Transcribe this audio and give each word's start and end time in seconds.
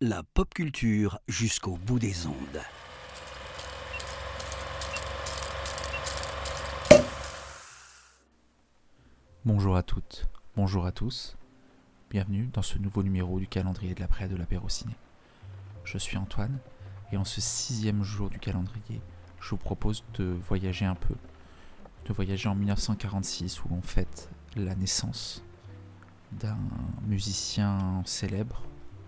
La 0.00 0.24
pop 0.24 0.52
culture 0.52 1.20
jusqu'au 1.28 1.76
bout 1.76 2.00
des 2.00 2.26
ondes. 2.26 2.34
Bonjour 9.44 9.76
à 9.76 9.84
toutes, 9.84 10.28
bonjour 10.56 10.84
à 10.84 10.90
tous. 10.90 11.36
Bienvenue 12.10 12.50
dans 12.52 12.62
ce 12.62 12.76
nouveau 12.78 13.04
numéro 13.04 13.38
du 13.38 13.46
calendrier 13.46 13.94
de 13.94 14.00
l'après 14.00 14.26
de 14.26 14.34
l'apéro 14.34 14.68
ciné. 14.68 14.96
Je 15.84 15.96
suis 15.96 16.16
Antoine 16.16 16.58
et 17.12 17.16
en 17.16 17.24
ce 17.24 17.40
sixième 17.40 18.02
jour 18.02 18.30
du 18.30 18.40
calendrier, 18.40 19.00
je 19.40 19.50
vous 19.50 19.58
propose 19.58 20.02
de 20.14 20.24
voyager 20.24 20.86
un 20.86 20.96
peu, 20.96 21.14
de 22.06 22.12
voyager 22.12 22.48
en 22.48 22.56
1946 22.56 23.62
où 23.62 23.68
on 23.70 23.80
fête 23.80 24.28
la 24.56 24.74
naissance 24.74 25.44
d'un 26.40 26.58
musicien 27.06 28.02
célèbre, 28.04 28.62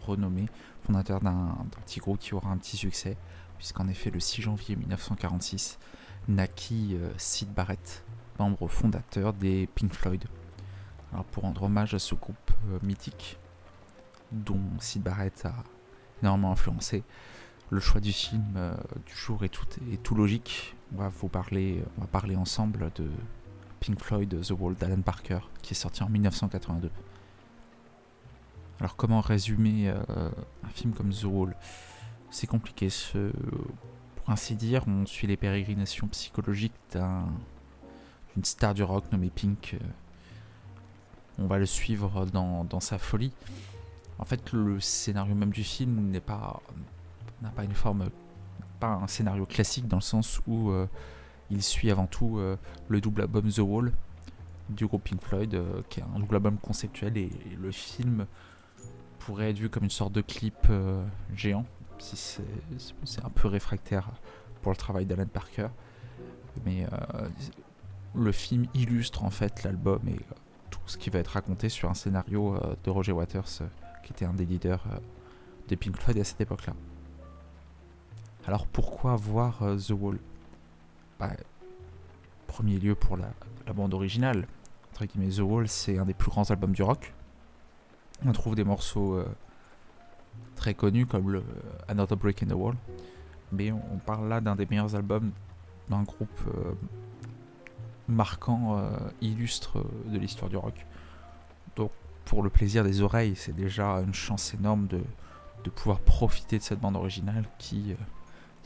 renommé, 0.00 0.46
fondateur 0.84 1.20
d'un 1.20 1.56
petit 1.84 2.00
groupe 2.00 2.18
qui 2.18 2.34
aura 2.34 2.50
un 2.50 2.56
petit 2.56 2.76
succès, 2.76 3.16
puisqu'en 3.58 3.88
effet 3.88 4.10
le 4.10 4.20
6 4.20 4.42
janvier 4.42 4.76
1946 4.76 5.78
naquit 6.28 6.90
euh, 6.94 7.10
Sid 7.16 7.52
Barrett, 7.52 8.04
membre 8.38 8.68
fondateur 8.68 9.32
des 9.32 9.66
Pink 9.74 9.92
Floyd. 9.92 10.24
Alors 11.12 11.24
pour 11.24 11.44
rendre 11.44 11.62
hommage 11.64 11.94
à 11.94 11.98
ce 11.98 12.14
groupe 12.14 12.50
euh, 12.68 12.78
mythique 12.82 13.38
dont 14.30 14.60
Sid 14.78 15.02
Barrett 15.02 15.46
a 15.46 15.54
énormément 16.22 16.52
influencé, 16.52 17.02
le 17.70 17.80
choix 17.80 18.00
du 18.00 18.12
film 18.12 18.44
euh, 18.56 18.74
du 19.06 19.14
jour 19.14 19.44
est 19.44 19.48
tout, 19.48 19.66
est 19.92 20.02
tout 20.02 20.14
logique. 20.14 20.74
On 20.94 20.98
va 20.98 21.08
vous 21.08 21.28
parler, 21.28 21.82
on 21.96 22.02
va 22.02 22.06
parler 22.06 22.36
ensemble 22.36 22.90
de 22.94 23.10
Pink 23.80 24.00
Floyd 24.02 24.40
The 24.42 24.52
Wall 24.58 24.74
d'Alan 24.74 25.02
Parker 25.02 25.40
qui 25.62 25.74
est 25.74 25.76
sorti 25.76 26.02
en 26.02 26.08
1982. 26.08 26.90
Alors 28.80 28.96
comment 28.96 29.20
résumer 29.20 29.88
euh, 29.88 30.30
un 30.64 30.68
film 30.68 30.92
comme 30.92 31.10
The 31.10 31.24
Wall? 31.24 31.56
C'est 32.30 32.46
compliqué. 32.46 32.88
Pour 34.16 34.30
ainsi 34.30 34.54
dire, 34.54 34.84
on 34.86 35.06
suit 35.06 35.26
les 35.26 35.36
pérégrinations 35.36 36.06
psychologiques 36.08 36.74
d'une 36.92 38.44
star 38.44 38.74
du 38.74 38.82
rock 38.82 39.10
nommée 39.10 39.30
Pink. 39.30 39.76
On 41.38 41.46
va 41.46 41.58
le 41.58 41.66
suivre 41.66 42.26
dans, 42.26 42.64
dans, 42.64 42.80
sa 42.80 42.98
folie. 42.98 43.32
En 44.18 44.24
fait, 44.24 44.52
le 44.52 44.80
scénario 44.80 45.34
même 45.34 45.52
du 45.52 45.64
film 45.64 46.10
n'est 46.10 46.20
pas 46.20 46.60
n'a 47.42 47.50
pas 47.50 47.64
une 47.64 47.74
forme, 47.74 48.10
pas 48.80 48.94
un 48.94 49.06
scénario 49.06 49.46
classique 49.46 49.86
dans 49.86 49.98
le 49.98 50.02
sens 50.02 50.40
où 50.46 50.70
euh, 50.70 50.86
il 51.50 51.62
suit 51.62 51.90
avant 51.90 52.06
tout 52.06 52.38
euh, 52.38 52.56
le 52.88 53.00
double 53.00 53.22
album 53.22 53.50
The 53.50 53.58
Wall 53.58 53.92
du 54.68 54.86
groupe 54.86 55.04
Pink 55.04 55.22
Floyd, 55.22 55.54
euh, 55.54 55.82
qui 55.88 56.00
est 56.00 56.04
un 56.14 56.18
double 56.18 56.36
album 56.36 56.58
conceptuel 56.58 57.16
et, 57.16 57.30
le 57.60 57.72
film 57.72 58.26
pourrait 59.18 59.50
être 59.50 59.58
vu 59.58 59.68
comme 59.68 59.84
une 59.84 59.90
sorte 59.90 60.12
de 60.12 60.20
clip 60.20 60.68
géant, 61.34 61.66
si 61.98 62.16
c'est 63.04 63.24
un 63.24 63.28
peu 63.28 63.46
réfractaire 63.48 64.10
pour 64.62 64.72
le 64.72 64.76
travail 64.76 65.04
d'Alan 65.04 65.26
Parker. 65.26 65.68
Mais 66.64 66.86
le 68.14 68.32
film 68.32 68.64
illustre 68.72 69.24
en 69.24 69.30
fait 69.30 69.64
l'album 69.64 70.00
et 70.08 70.18
tout 70.70 70.80
ce 70.86 70.96
qui 70.96 71.10
va 71.10 71.18
être 71.18 71.28
raconté 71.28 71.68
sur 71.68 71.90
un 71.90 71.94
scénario 71.94 72.58
de 72.84 72.90
Roger 72.90 73.12
Waters, 73.12 73.64
qui 74.02 74.12
était 74.12 74.24
un 74.24 74.32
des 74.32 74.46
leaders 74.46 74.82
de 75.68 75.74
Pink 75.74 75.96
Floyd 75.96 76.18
à 76.18 76.24
cette 76.24 76.40
époque-là. 76.40 76.72
Alors 78.48 78.66
pourquoi 78.66 79.14
voir 79.16 79.62
euh, 79.62 79.76
The 79.76 79.90
Wall? 79.90 80.18
Premier 82.46 82.78
lieu 82.78 82.94
pour 82.94 83.16
la, 83.16 83.30
bande 83.74 83.94
originale. 83.94 84.46
The 84.94 85.40
Wall, 85.40 85.68
c'est 85.68 85.98
un 85.98 86.06
des 86.06 86.14
plus 86.14 86.30
grands 86.30 86.50
albums 86.50 86.72
du 86.72 86.82
rock. 86.82 87.14
On 88.26 88.32
trouve 88.32 88.56
des 88.56 88.64
morceaux 88.64 89.14
euh, 89.14 89.28
très 90.56 90.74
connus 90.74 91.06
comme 91.06 91.30
le 91.30 91.44
Another 91.86 92.16
Break 92.16 92.42
in 92.42 92.46
the 92.46 92.52
Wall. 92.52 92.74
Mais 93.52 93.70
on, 93.70 93.98
parle 94.04 94.28
là 94.28 94.40
d'un 94.40 94.56
des 94.56 94.66
meilleurs 94.66 94.96
albums 94.96 95.30
d'un 95.88 96.02
groupe 96.02 96.40
euh, 96.48 96.74
marquant, 98.08 98.76
euh, 98.78 98.90
illustre 99.20 99.84
de 100.06 100.18
l'histoire 100.18 100.50
du 100.50 100.56
rock. 100.56 100.84
Donc 101.76 101.92
pour 102.24 102.42
le 102.42 102.50
plaisir 102.50 102.82
des 102.82 103.00
oreilles, 103.00 103.36
c'est 103.36 103.54
déjà 103.54 104.00
une 104.00 104.14
chance 104.14 104.52
énorme 104.54 104.88
de 104.88 105.00
pouvoir 105.70 106.00
profiter 106.00 106.58
de 106.58 106.62
cette 106.62 106.80
bande 106.80 106.96
originale 106.96 107.44
qui 107.58 107.94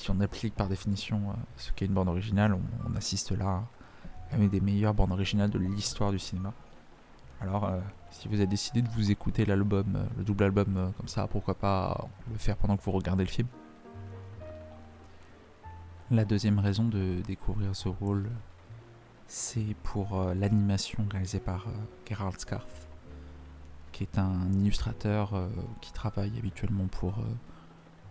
si 0.00 0.10
on 0.10 0.18
applique 0.20 0.54
par 0.54 0.68
définition 0.68 1.20
euh, 1.28 1.32
ce 1.58 1.72
qu'est 1.72 1.84
une 1.84 1.92
bande 1.92 2.08
originale, 2.08 2.58
on, 2.88 2.96
assiste 2.96 3.32
là 3.32 3.62
à 4.32 4.36
une 4.38 4.48
des 4.48 4.60
meilleures 4.60 4.94
bandes 4.94 5.12
originales 5.12 5.50
de 5.50 5.58
l'histoire 5.58 6.10
du 6.10 6.18
cinéma. 6.18 6.54
Alors, 7.40 7.66
euh, 7.66 7.78
si 8.10 8.26
vous 8.28 8.34
avez 8.34 8.46
décidé 8.46 8.80
de 8.80 8.88
vous 8.88 9.10
écouter 9.10 9.44
l'album, 9.44 9.96
euh, 9.96 10.04
le 10.16 10.24
double 10.24 10.44
album 10.44 10.92
comme 10.96 11.08
ça, 11.08 11.26
pourquoi 11.26 11.54
pas 11.54 12.08
le 12.30 12.38
faire 12.38 12.56
pendant 12.56 12.76
que 12.78 12.82
vous 12.82 12.92
regardez 12.92 13.24
le 13.24 13.30
film? 13.30 13.48
La 16.10 16.24
deuxième 16.24 16.58
raison 16.58 16.84
de 16.84 17.20
découvrir 17.26 17.72
The 17.72 17.88
Wall, 18.00 18.28
c'est 19.26 19.76
pour 19.82 20.24
l'animation 20.34 21.06
réalisée 21.08 21.38
par 21.38 21.66
Gerald 22.08 22.40
Scarf, 22.40 22.88
qui 23.92 24.02
est 24.02 24.18
un 24.18 24.50
illustrateur 24.54 25.34
qui 25.80 25.92
travaille 25.92 26.36
habituellement 26.36 26.88
pour 26.88 27.22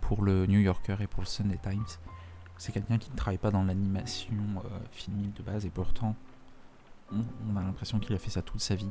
pour 0.10 0.24
le 0.24 0.48
New 0.48 0.58
Yorker 0.58 0.96
et 1.02 1.06
pour 1.06 1.22
le 1.22 1.28
Sunday 1.28 1.60
Times. 1.62 1.86
C'est 2.58 2.72
quelqu'un 2.72 2.98
qui 2.98 3.12
ne 3.12 3.16
travaille 3.16 3.38
pas 3.38 3.52
dans 3.52 3.64
l'animation 3.64 4.34
euh, 4.58 4.80
filmique 4.92 5.36
de 5.36 5.44
base 5.44 5.68
et 5.68 5.70
pourtant 5.70 6.16
on, 7.12 7.56
a 7.56 7.62
l'impression 7.62 8.00
qu'il 8.00 8.16
a 8.16 8.18
fait 8.18 8.32
ça 8.32 8.42
toute 8.42 8.60
sa 8.60 8.74
vie. 8.74 8.90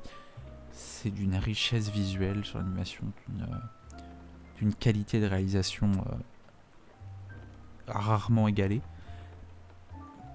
C'est 0.71 1.11
d'une 1.11 1.35
richesse 1.35 1.91
visuelle 1.91 2.45
sur 2.45 2.59
l'animation, 2.59 3.03
d'une 3.27 4.69
euh, 4.69 4.73
qualité 4.79 5.21
de 5.21 5.27
réalisation 5.27 5.91
euh, 5.91 7.33
rarement 7.89 8.47
égalée. 8.47 8.81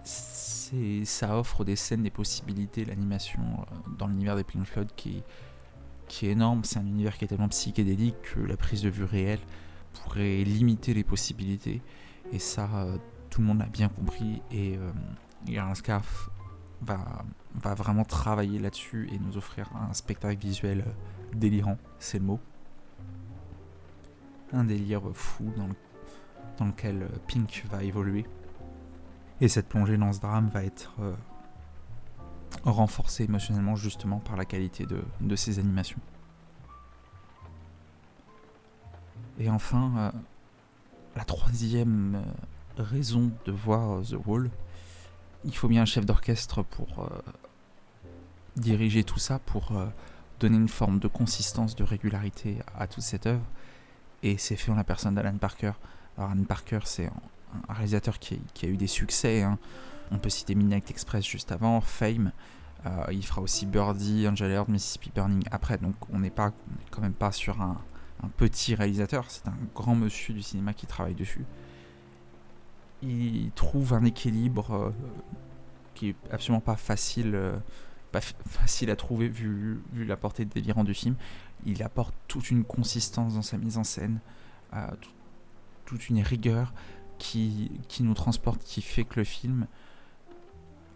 Ça 0.03 1.37
offre 1.37 1.63
des 1.63 1.77
scènes, 1.77 2.03
des 2.03 2.09
possibilités, 2.09 2.83
l'animation 2.83 3.39
euh, 3.41 3.75
dans 3.97 4.07
l'univers 4.07 4.35
des 4.35 4.43
Pink 4.43 4.65
Floyd 4.65 4.89
qui 4.97 5.23
est 6.23 6.29
énorme. 6.29 6.65
C'est 6.65 6.79
un 6.79 6.85
univers 6.85 7.17
qui 7.17 7.23
est 7.23 7.29
tellement 7.29 7.47
psychédélique 7.47 8.21
que 8.33 8.41
la 8.41 8.57
prise 8.57 8.81
de 8.81 8.89
vue 8.89 9.05
réelle 9.05 9.39
pourrait 9.93 10.43
limiter 10.43 10.93
les 10.93 11.03
possibilités. 11.03 11.81
Et 12.31 12.39
ça, 12.39 12.69
euh, 12.73 12.97
tout 13.29 13.41
le 13.41 13.47
monde 13.47 13.59
l'a 13.59 13.67
bien 13.67 13.89
compris. 13.89 14.41
Et 14.51 14.77
euh, 14.77 15.73
Scarf 15.75 16.29
va, 16.81 17.23
va 17.55 17.73
vraiment 17.73 18.03
travailler 18.03 18.59
là-dessus 18.59 19.09
et 19.11 19.19
nous 19.19 19.37
offrir 19.37 19.69
un 19.75 19.93
spectacle 19.93 20.39
visuel 20.39 20.85
délirant, 21.33 21.77
c'est 21.99 22.19
le 22.19 22.25
mot. 22.25 22.39
Un 24.51 24.65
délire 24.65 25.01
fou 25.13 25.51
dans, 25.57 25.67
le, 25.67 25.73
dans 26.57 26.65
lequel 26.65 27.07
Pink 27.27 27.65
va 27.71 27.83
évoluer. 27.83 28.25
Et 29.41 29.47
cette 29.47 29.67
plongée 29.67 29.97
dans 29.97 30.13
ce 30.13 30.21
drame 30.21 30.49
va 30.49 30.63
être 30.63 30.93
euh, 31.01 31.13
renforcée 32.63 33.23
émotionnellement 33.23 33.75
justement 33.75 34.19
par 34.19 34.37
la 34.37 34.45
qualité 34.45 34.85
de, 34.85 35.03
de 35.21 35.35
ses 35.35 35.59
animations. 35.59 35.99
Et 39.39 39.49
enfin, 39.49 39.91
euh, 39.97 40.11
la 41.15 41.23
troisième 41.23 42.23
euh, 42.79 42.83
raison 42.83 43.31
de 43.45 43.51
voir 43.51 43.99
euh, 43.99 44.03
The 44.03 44.17
Wall, 44.25 44.49
il 45.45 45.55
faut 45.55 45.67
bien 45.67 45.81
un 45.81 45.85
chef 45.85 46.05
d'orchestre 46.05 46.63
pour 46.63 47.09
diriger 48.55 49.03
tout 49.03 49.19
ça, 49.19 49.39
pour 49.39 49.73
donner 50.39 50.55
une 50.55 50.69
forme 50.69 50.99
de 50.99 51.09
consistance, 51.09 51.75
de 51.75 51.83
régularité 51.83 52.59
à 52.79 52.87
toute 52.87 53.03
cette 53.03 53.27
œuvre. 53.27 53.43
Et 54.21 54.37
c'est 54.37 54.55
fait 54.55 54.71
en 54.71 54.75
la 54.75 54.85
personne 54.85 55.15
d'Alan 55.15 55.37
Parker. 55.37 55.73
Alors 56.17 56.31
Alan 56.31 56.45
Parker, 56.45 56.79
c'est 56.85 57.07
un, 57.07 57.73
réalisateur 57.73 58.19
qui, 58.19 58.39
a 58.61 58.67
eu 58.67 58.77
des 58.77 58.87
succès. 58.87 59.41
Hein. 59.41 59.59
On 60.11 60.17
peut 60.17 60.29
citer 60.29 60.55
Midnight 60.55 60.89
Express 60.89 61.25
juste 61.25 61.51
avant, 61.51 61.81
Fame. 61.81 62.31
Il 63.11 63.25
fera 63.25 63.41
aussi 63.41 63.65
Birdie, 63.65 64.29
Angel 64.29 64.49
Heart, 64.49 64.69
Mississippi 64.69 65.11
Burning 65.13 65.43
après. 65.51 65.77
Donc 65.77 65.95
on 66.09 66.19
n'est 66.19 66.29
pas, 66.29 66.53
quand 66.89 67.01
même 67.01 67.11
pas 67.11 67.33
sur 67.33 67.61
un, 67.61 67.81
un 68.23 68.29
petit 68.29 68.75
réalisateur, 68.75 69.25
c'est 69.29 69.47
un 69.47 69.57
grand 69.75 69.95
monsieur 69.95 70.33
du 70.33 70.41
cinéma 70.41 70.73
qui 70.73 70.87
travaille 70.87 71.15
dessus. 71.15 71.45
Il 73.01 73.51
trouve 73.51 73.93
un 73.93 74.05
équilibre 74.05 74.71
euh, 74.71 74.91
qui 75.93 76.09
est 76.09 76.15
absolument 76.31 76.61
pas 76.61 76.77
facile, 76.77 77.35
euh, 77.35 77.57
pas 78.11 78.21
facile 78.47 78.89
à 78.89 78.95
trouver 78.95 79.27
vu, 79.27 79.81
la 79.93 80.15
portée 80.15 80.45
délirante 80.45 80.85
du 80.85 80.93
film. 80.93 81.15
Il 81.65 81.83
apporte 81.83 82.15
toute 82.27 82.49
une 82.49 82.63
consistance 82.63 83.35
dans 83.35 83.41
sa 83.41 83.57
mise 83.57 83.77
en 83.77 83.83
scène, 83.83 84.19
euh, 84.73 84.87
tout, 85.01 85.11
toute 85.85 86.09
une 86.09 86.21
rigueur 86.21 86.73
qui, 87.17 87.71
qui 87.89 88.03
nous 88.03 88.13
transporte, 88.13 88.63
qui 88.63 88.81
fait 88.81 89.03
que 89.03 89.19
le 89.19 89.25
film, 89.25 89.67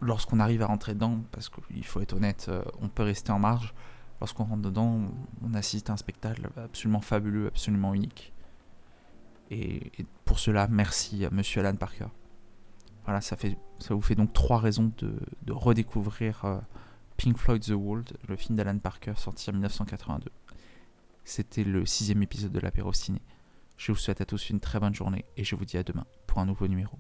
lorsqu'on 0.02 0.40
arrive 0.40 0.62
à 0.62 0.68
rentrer 0.68 0.94
dedans, 0.94 1.20
parce 1.34 1.50
qu'il 1.50 1.86
faut 1.86 2.00
être 2.00 2.14
honnête, 2.14 2.50
on 2.82 2.88
peut 2.88 3.04
rester 3.04 3.32
en 3.32 3.40
marge, 3.40 3.74
lorsqu'on 4.20 4.46
rentre 4.46 4.62
dedans, 4.62 5.02
on 5.44 5.54
assiste 5.54 5.90
à 5.90 5.94
un 5.94 5.98
spectacle 5.98 6.50
absolument 6.58 7.02
fabuleux, 7.02 7.48
absolument 7.48 7.94
unique. 7.94 8.34
Et, 9.50 9.92
pour 10.26 10.40
cela, 10.40 10.68
merci 10.68 11.26
à 11.26 11.30
Monsieur 11.30 11.62
Alan 11.62 11.76
Parker. 11.76 12.08
Voilà, 13.06 13.22
ça, 13.22 13.38
vous 13.90 14.02
fait 14.02 14.16
donc 14.16 14.34
trois 14.34 14.60
raisons 14.60 14.92
de, 14.98 15.18
de 15.44 15.54
redécouvrir 15.54 16.44
euh, 16.44 16.60
Pink 17.16 17.38
Floyd 17.38 17.64
The 17.64 17.70
World, 17.70 18.18
le 18.28 18.36
film 18.36 18.58
d'Alan 18.58 18.78
Parker 18.80 19.14
sorti 19.16 19.50
en 19.50 19.54
1982. 19.54 20.30
C'était 21.24 21.64
le 21.64 21.86
sixième 21.86 22.22
épisode 22.22 22.52
de 22.52 22.60
l'apéro 22.60 22.92
ciné. 22.94 23.22
Je 23.78 23.92
vous 23.92 23.98
souhaite 23.98 24.22
à 24.22 24.26
tous 24.26 24.50
une 24.50 24.60
très 24.60 24.80
bonne 24.80 24.96
journée 24.96 25.26
et 25.38 25.44
je 25.44 25.56
vous 25.56 25.66
dis 25.66 25.78
à 25.78 25.84
demain 25.84 26.06
pour 26.26 26.40
un 26.40 26.46
nouveau 26.46 26.68
numéro. 26.68 26.98